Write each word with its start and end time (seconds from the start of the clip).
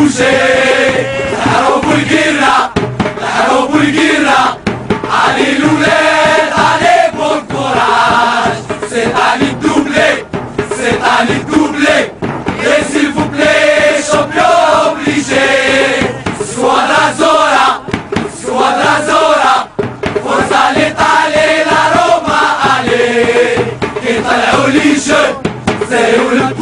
Poussez, 0.00 0.24
Haro 1.44 1.82
Bulgira, 1.82 2.72
Haro 3.20 3.68
Bulgira, 3.68 4.56
allez 5.12 5.58
Loulet, 5.58 6.48
allez 6.56 7.12
bon 7.18 7.36
courage. 7.50 8.60
C'est 8.88 9.08
Ali 9.28 9.52
doublé, 9.60 10.24
c'est 10.74 10.98
Ali 11.04 11.38
doublé, 11.44 11.98
et 12.62 12.82
s'il 12.90 13.10
vous 13.10 13.26
plaît, 13.26 14.00
champion 14.10 14.90
obligé. 14.90 15.48
Soit 16.54 16.84
la 16.92 17.12
Zora, 17.18 17.82
soit 18.42 18.74
la 18.82 18.94
Zora, 19.06 19.68
forza 20.24 20.62
l'Italie, 20.76 21.60
la 21.70 21.82
Roma, 22.00 22.42
allez. 22.72 23.54
Qu'est-ce 24.02 24.22
que 24.22 24.34
la 24.46 24.52
religion, 24.64 25.26
c'est 25.90 26.18
où 26.18 26.30
le 26.38 26.54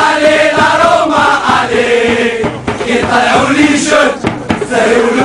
علي 0.00 0.50
روما 0.82 1.26
علي 1.50 2.44
يطلعوا 2.86 3.48
لي 3.56 3.68
شد 3.78 4.14
سيولي 4.70 5.19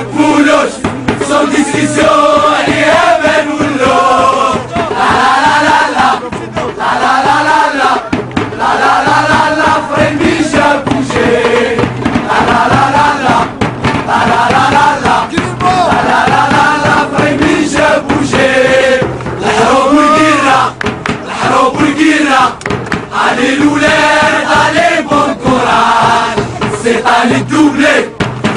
Allez 23.16 23.55
Loulette, 23.55 24.45
allez 24.61 25.03
bon 25.03 25.33
courage. 25.44 26.44
C'est 26.83 27.02
allé 27.05 27.39
doubler, 27.49 28.09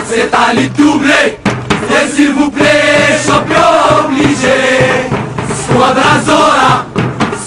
c'est 0.06 0.30
allé 0.34 0.68
doubler. 0.76 1.38
Et 1.90 2.14
s'il 2.14 2.32
vous 2.32 2.50
plaît, 2.50 3.18
champion 3.24 4.04
obligé. 4.04 4.58
Squadra 5.62 6.20
Zora, 6.26 6.86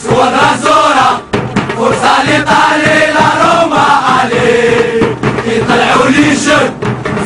Squadra 0.02 0.58
Zora. 0.64 1.22
Forza 1.76 2.16
l'Italie, 2.26 3.12
la 3.14 3.30
Roma, 3.42 3.88
allez. 4.22 5.02
Et 5.48 5.62
les 6.12 6.36
jeunes, 6.36 6.74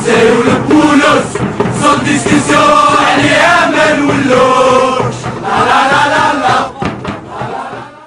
c'est 0.04 0.32
où 0.32 0.44
le 0.44 0.55